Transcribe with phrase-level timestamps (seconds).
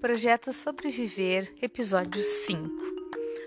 [0.00, 2.70] Projeto Sobreviver, episódio 5.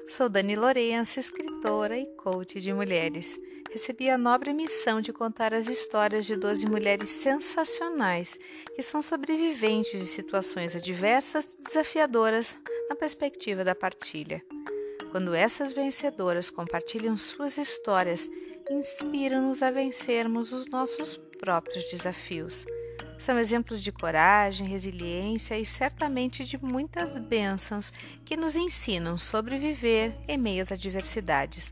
[0.10, 3.40] Sou Dani Lourenço, escritora e coach de mulheres.
[3.72, 8.38] Recebi a nobre missão de contar as histórias de 12 mulheres sensacionais
[8.76, 12.58] que são sobreviventes de situações adversas e desafiadoras
[12.90, 14.44] na perspectiva da partilha.
[15.10, 18.30] Quando essas vencedoras compartilham suas histórias,
[18.70, 22.66] inspiram-nos a vencermos os nossos próprios desafios.
[23.22, 27.94] São exemplos de coragem, resiliência e certamente de muitas bênçãos
[28.26, 31.72] que nos ensinam sobre viver em meio às adversidades.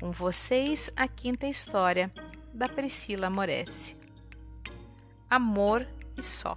[0.00, 2.10] Com vocês, a quinta história
[2.54, 3.98] da Priscila Moresse.
[5.28, 6.56] Amor e só.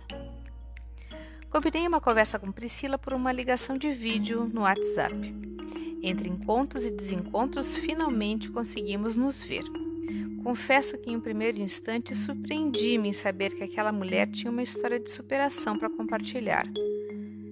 [1.50, 5.14] Combinei uma conversa com Priscila por uma ligação de vídeo no WhatsApp.
[6.02, 9.66] Entre encontros e desencontros, finalmente conseguimos nos ver.
[10.44, 15.00] Confesso que em um primeiro instante surpreendi-me em saber que aquela mulher tinha uma história
[15.00, 16.66] de superação para compartilhar.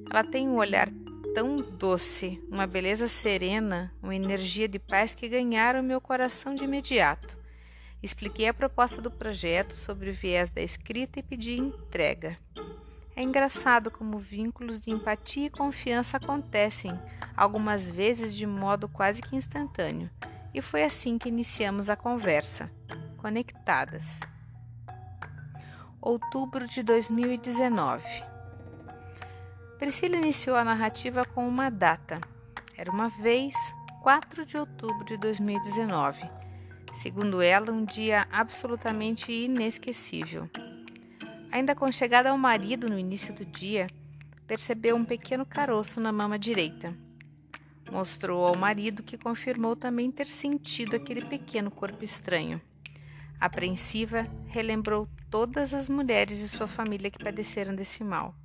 [0.09, 0.89] Ela tem um olhar
[1.35, 7.37] tão doce, uma beleza serena, uma energia de paz que ganharam meu coração de imediato.
[8.01, 12.37] Expliquei a proposta do projeto sobre o viés da escrita e pedi entrega.
[13.15, 16.97] É engraçado como vínculos de empatia e confiança acontecem,
[17.37, 20.09] algumas vezes de modo quase que instantâneo.
[20.53, 22.72] E foi assim que iniciamos a conversa,
[23.17, 24.19] conectadas.
[26.02, 28.03] Outubro de 2019.
[29.77, 32.20] Priscila iniciou a narrativa com uma data.
[32.75, 33.55] Era uma vez
[34.02, 36.27] 4 de outubro de 2019.
[36.94, 40.50] Segundo ela, um dia absolutamente inesquecível.
[41.52, 43.86] Ainda com chegada ao marido no início do dia,
[44.47, 46.95] percebeu um pequeno caroço na mama direita
[47.91, 52.61] Mostrou ao marido que confirmou também ter sentido aquele pequeno corpo estranho.
[53.39, 58.36] Apreensiva, relembrou todas as mulheres de sua família que padeceram desse mal.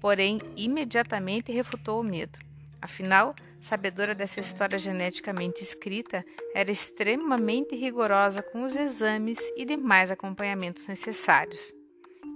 [0.00, 2.38] Porém, imediatamente refutou o medo.
[2.82, 6.24] Afinal, sabedora dessa história geneticamente escrita,
[6.54, 11.72] era extremamente rigorosa com os exames e demais acompanhamentos necessários.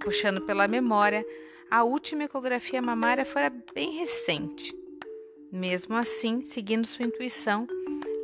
[0.01, 1.25] Puxando pela memória,
[1.71, 4.75] a última ecografia mamária fora bem recente.
[5.53, 7.67] Mesmo assim, seguindo sua intuição,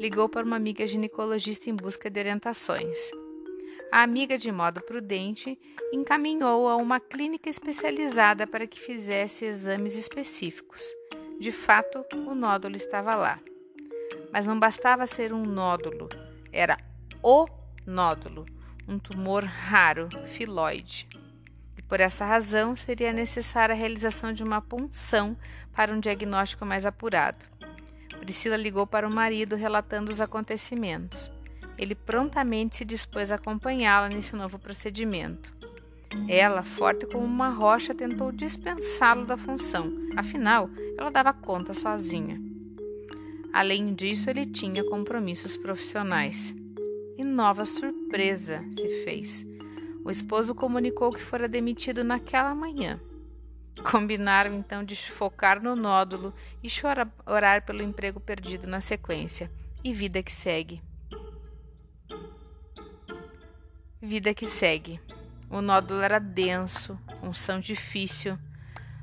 [0.00, 3.10] ligou para uma amiga ginecologista em busca de orientações.
[3.91, 5.59] A amiga, de modo prudente,
[5.92, 10.84] encaminhou a uma clínica especializada para que fizesse exames específicos.
[11.41, 13.41] De fato, o nódulo estava lá.
[14.32, 16.09] Mas não bastava ser um nódulo,
[16.53, 16.78] era
[17.22, 17.47] o
[17.84, 18.47] nódulo,
[18.86, 21.09] um tumor raro, filoide.
[21.88, 25.36] Por essa razão, seria necessária a realização de uma punção
[25.72, 27.44] para um diagnóstico mais apurado.
[28.19, 31.30] Priscila ligou para o marido relatando os acontecimentos.
[31.78, 35.54] Ele prontamente se dispôs a acompanhá-la nesse novo procedimento.
[36.28, 42.41] Ela, forte como uma rocha, tentou dispensá-lo da função, afinal, ela dava conta sozinha.
[43.53, 46.54] Além disso, ele tinha compromissos profissionais.
[47.16, 49.47] E nova surpresa se fez.
[50.06, 53.00] O esposo comunicou que fora demitido naquela manhã.
[53.90, 59.50] Combinaram então de focar no nódulo e chorar, orar pelo emprego perdido na sequência.
[59.82, 60.80] E vida que segue.
[64.00, 65.00] Vida que segue.
[65.50, 68.38] O nódulo era denso, unção difícil,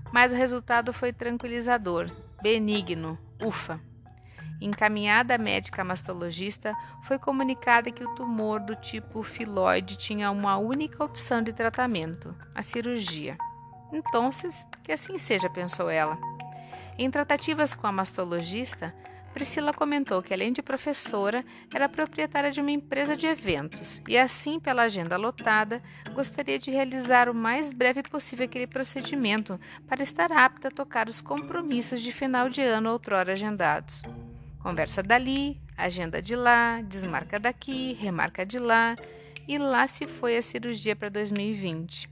[0.10, 2.10] mas o resultado foi tranquilizador,
[2.42, 3.78] benigno, ufa.
[4.64, 11.04] Encaminhada à médica mastologista, foi comunicada que o tumor do tipo filoide tinha uma única
[11.04, 13.38] opção de tratamento: a cirurgia.
[13.92, 14.30] Então,
[14.82, 16.18] que assim seja, pensou ela.
[16.98, 18.96] Em tratativas com a mastologista,
[19.34, 21.44] Priscila comentou que, além de professora,
[21.74, 27.28] era proprietária de uma empresa de eventos e, assim, pela agenda lotada, gostaria de realizar
[27.28, 29.60] o mais breve possível aquele procedimento
[29.90, 34.04] para estar apta a tocar os compromissos de final de ano outrora agendados.
[34.64, 38.96] Conversa dali, agenda de lá, desmarca daqui, remarca de lá,
[39.46, 42.10] e lá se foi a cirurgia para 2020.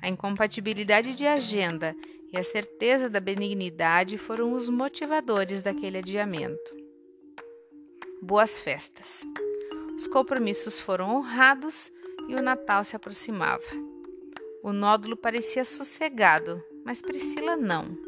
[0.00, 1.96] A incompatibilidade de agenda
[2.32, 6.76] e a certeza da benignidade foram os motivadores daquele adiamento.
[8.22, 9.24] Boas festas.
[9.96, 11.90] Os compromissos foram honrados
[12.28, 13.64] e o Natal se aproximava.
[14.62, 18.07] O nódulo parecia sossegado, mas Priscila não.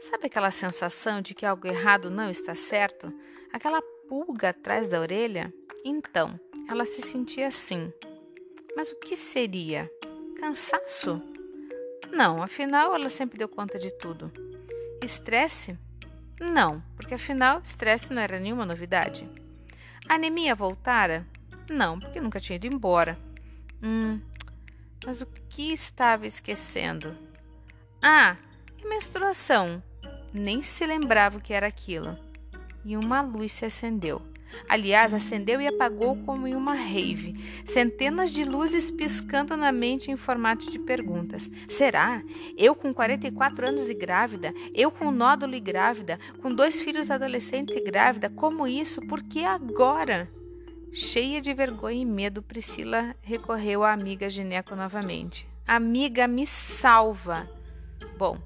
[0.00, 3.12] Sabe aquela sensação de que algo errado não está certo?
[3.52, 5.52] Aquela pulga atrás da orelha?
[5.84, 7.92] Então, ela se sentia assim.
[8.74, 9.90] Mas o que seria?
[10.40, 11.22] Cansaço?
[12.10, 14.32] Não, afinal ela sempre deu conta de tudo.
[15.02, 15.78] Estresse?
[16.40, 19.28] Não, porque afinal estresse não era nenhuma novidade.
[20.08, 21.26] anemia voltara?
[21.70, 23.18] Não, porque nunca tinha ido embora.
[23.82, 24.18] Hum,
[25.04, 27.14] mas o que estava esquecendo?
[28.02, 28.34] Ah,
[28.78, 29.82] e menstruação?
[30.32, 32.16] Nem se lembrava o que era aquilo.
[32.84, 34.22] E uma luz se acendeu.
[34.68, 40.16] Aliás, acendeu e apagou como em uma rave, centenas de luzes piscando na mente em
[40.16, 41.50] formato de perguntas.
[41.68, 42.22] Será?
[42.56, 44.52] Eu com 44 anos e grávida?
[44.74, 46.18] Eu com nódulo e grávida?
[46.40, 48.28] Com dois filhos adolescentes e grávida?
[48.28, 49.00] Como isso?
[49.02, 50.28] Por que agora?
[50.92, 55.46] Cheia de vergonha e medo, Priscila recorreu à amiga gineco novamente.
[55.66, 57.48] Amiga, me salva!
[58.18, 58.36] Bom,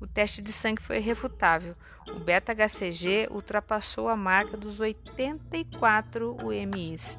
[0.00, 1.74] o teste de sangue foi refutável.
[2.08, 7.18] O beta-HCG ultrapassou a marca dos 84 UMIs.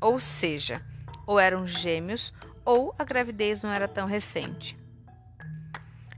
[0.00, 0.80] Ou seja,
[1.26, 2.32] ou eram gêmeos
[2.64, 4.78] ou a gravidez não era tão recente.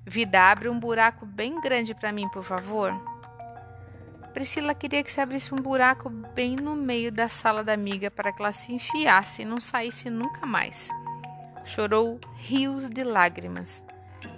[0.06, 2.92] Vida, abre um buraco bem grande para mim, por favor.
[4.34, 8.32] Priscila queria que se abrisse um buraco bem no meio da sala da amiga para
[8.32, 10.88] que ela se enfiasse e não saísse nunca mais.
[11.64, 13.82] Chorou rios de lágrimas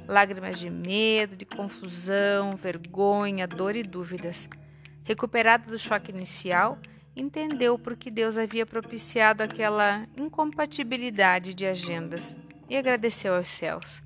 [0.06, 4.49] lágrimas de medo, de confusão, vergonha, dor e dúvidas.
[5.04, 6.78] Recuperada do choque inicial,
[7.14, 12.37] entendeu por que Deus havia propiciado aquela incompatibilidade de agendas
[12.69, 14.02] e agradeceu aos céus.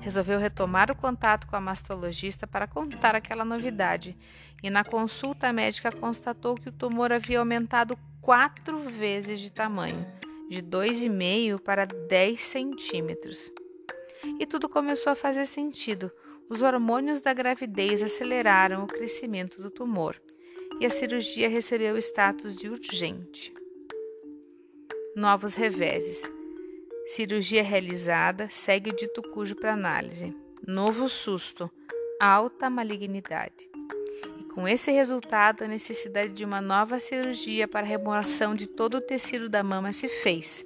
[0.00, 4.16] Resolveu retomar o contato com a mastologista para contar aquela novidade
[4.62, 10.06] e, na consulta médica, constatou que o tumor havia aumentado quatro vezes de tamanho,
[10.50, 13.53] de 2,5 para 10 centímetros
[14.38, 16.10] e tudo começou a fazer sentido.
[16.48, 20.20] Os hormônios da gravidez aceleraram o crescimento do tumor
[20.80, 23.54] e a cirurgia recebeu o status de urgente.
[25.16, 26.30] Novos reveses.
[27.06, 30.34] Cirurgia realizada, segue o dito cujo para análise.
[30.66, 31.70] Novo susto,
[32.20, 33.70] alta malignidade.
[34.40, 38.96] E com esse resultado, a necessidade de uma nova cirurgia para a remoção de todo
[38.96, 40.64] o tecido da mama se fez.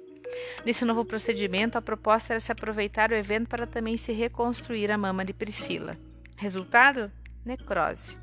[0.65, 4.97] Nesse novo procedimento, a proposta era se aproveitar o evento para também se reconstruir a
[4.97, 5.97] mama de Priscila.
[6.35, 7.11] Resultado?
[7.45, 8.17] Necrose.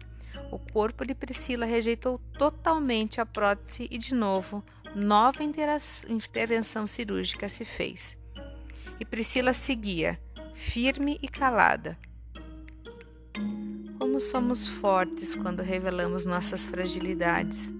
[0.50, 4.62] O corpo de Priscila rejeitou totalmente a prótese e, de novo,
[4.94, 8.16] nova intervenção cirúrgica se fez.
[9.00, 10.20] E Priscila seguia,
[10.54, 11.98] firme e calada.
[13.98, 17.72] Como somos fortes quando revelamos nossas fragilidades.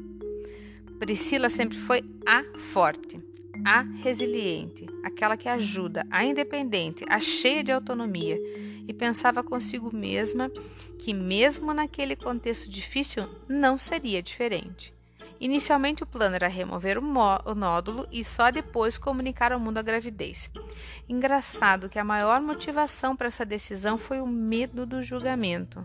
[0.99, 3.36] Priscila sempre foi a forte
[3.67, 8.39] a resiliente, aquela que ajuda, a independente, a cheia de autonomia,
[8.87, 10.49] e pensava consigo mesma
[11.01, 14.95] que, mesmo naquele contexto difícil, não seria diferente.
[15.41, 20.49] Inicialmente, o plano era remover o, nódulo e só depois comunicar ao mundo a gravidez.
[21.09, 25.83] Engraçado que a maior motivação para essa decisão foi o medo do julgamento.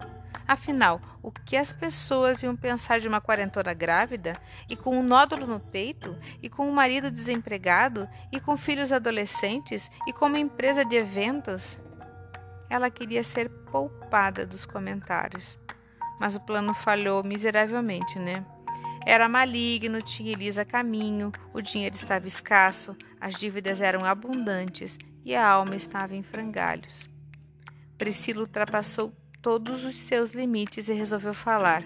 [0.52, 4.34] Afinal, o que as pessoas iam pensar de uma quarentona grávida
[4.68, 6.14] e com um nódulo no peito
[6.44, 11.80] e com um marido desempregado e com filhos adolescentes e com uma empresa de eventos?
[12.70, 15.58] Ela queria ser poupada dos comentários.
[16.20, 18.46] Mas o plano falhou miseravelmente, né?
[19.06, 25.48] Era maligno, tinha Elisa caminho, o dinheiro estava escasso, as dívidas eram abundantes e a
[25.48, 27.10] alma estava em frangalhos.
[27.98, 31.84] Priscila ultrapassou todos os seus limites e resolveu falar.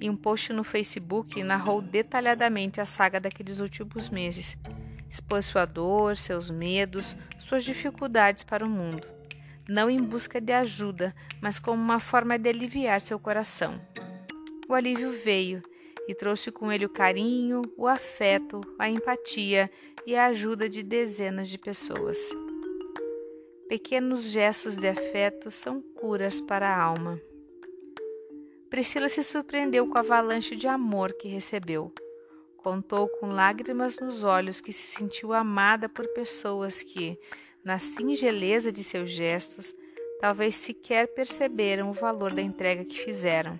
[0.00, 4.56] Em um post no Facebook, narrou detalhadamente a saga daqueles últimos meses.
[5.08, 9.06] Expôs sua dor, seus medos, suas dificuldades para o mundo.
[9.68, 13.80] Não em busca de ajuda, mas como uma forma de aliviar seu coração.
[14.68, 15.62] O alívio veio
[16.08, 19.70] e trouxe com ele o carinho, o afeto, a empatia
[20.06, 22.18] e a ajuda de dezenas de pessoas.
[23.68, 27.18] Pequenos gestos de afeto são curas para a alma.
[28.68, 31.90] Priscila se surpreendeu com a avalanche de amor que recebeu.
[32.58, 37.18] Contou com lágrimas nos olhos que se sentiu amada por pessoas que,
[37.64, 39.74] na singeleza de seus gestos,
[40.20, 43.58] talvez sequer perceberam o valor da entrega que fizeram.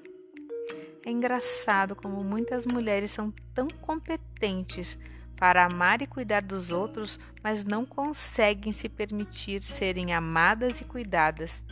[1.04, 4.98] É engraçado como muitas mulheres são tão competentes
[5.36, 11.62] para amar e cuidar dos outros, mas não conseguem se permitir serem amadas e cuidadas.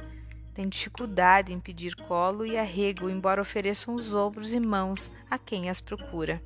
[0.54, 5.71] Têm dificuldade em pedir colo e arrego, embora ofereçam os ombros e mãos a quem
[5.71, 6.42] as procura.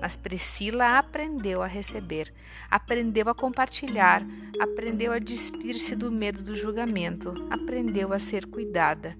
[0.00, 2.32] Mas Priscila aprendeu a receber,
[2.70, 4.22] aprendeu a compartilhar,
[4.60, 9.16] aprendeu a despir-se do medo do julgamento, aprendeu a ser cuidada.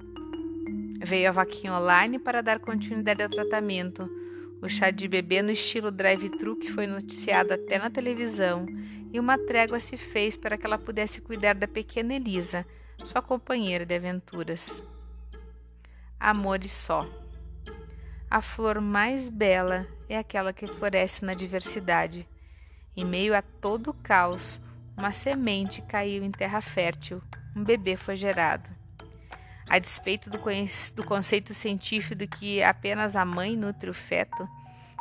[1.05, 4.09] Veio a vaquinha online para dar continuidade ao tratamento
[4.63, 8.65] o chá de bebê no estilo drive-thru que foi noticiado até na televisão,
[9.13, 12.65] e uma trégua se fez para que ela pudesse cuidar da pequena Elisa,
[13.05, 14.83] sua companheira de aventuras.
[16.19, 17.05] Amor e só.
[18.31, 22.27] A flor mais bela é aquela que floresce na diversidade.
[22.97, 24.61] Em meio a todo o caos,
[24.97, 27.21] uma semente caiu em terra fértil,
[27.57, 28.71] um bebê foi gerado.
[29.73, 30.39] A despeito do,
[30.95, 34.47] do conceito científico de que apenas a mãe nutre o feto,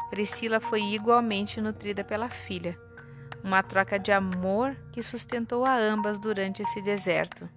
[0.10, 2.80] Priscila foi igualmente nutrida pela filha,
[3.44, 7.50] uma troca de amor que sustentou a ambas durante esse deserto.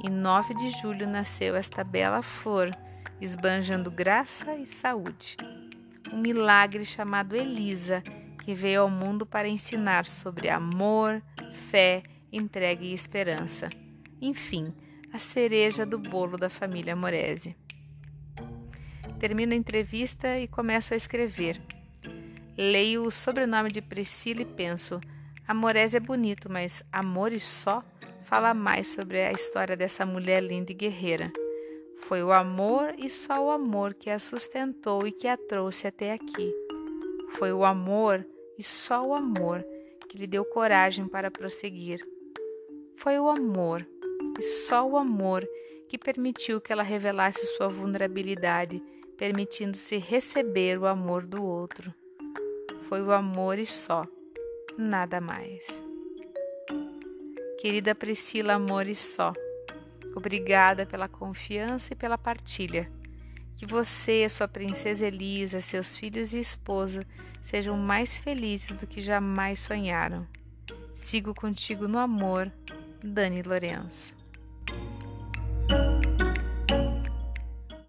[0.00, 2.70] Em 9 de julho nasceu esta bela flor,
[3.20, 5.36] esbanjando graça e saúde.
[6.12, 8.04] Um milagre chamado Elisa,
[8.44, 11.20] que veio ao mundo para ensinar sobre amor,
[11.72, 13.68] fé, entrega e esperança.
[14.20, 14.72] Enfim,
[15.16, 17.56] a cereja do bolo da família Morese.
[19.18, 21.58] Termino a entrevista e começo a escrever.
[22.56, 25.00] Leio o sobrenome de Priscila e penso:
[25.48, 27.82] Amores é bonito, mas amor e só
[28.24, 31.32] fala mais sobre a história dessa mulher linda e guerreira.
[32.00, 36.12] Foi o amor e só o amor que a sustentou e que a trouxe até
[36.12, 36.52] aqui.
[37.38, 38.22] Foi o amor
[38.58, 39.64] e só o amor
[40.10, 42.06] que lhe deu coragem para prosseguir.
[42.96, 43.86] Foi o amor
[44.38, 45.46] e só o amor
[45.88, 48.82] que permitiu que ela revelasse sua vulnerabilidade,
[49.16, 51.94] permitindo-se receber o amor do outro.
[52.88, 54.06] Foi o amor e só,
[54.76, 55.82] nada mais.
[57.58, 59.32] Querida Priscila, amor e só,
[60.14, 62.90] obrigada pela confiança e pela partilha.
[63.56, 67.00] Que você, sua princesa Elisa, seus filhos e esposo
[67.42, 70.26] sejam mais felizes do que jamais sonharam.
[70.94, 72.52] Sigo contigo no amor,
[73.02, 74.15] Dani Lourenço.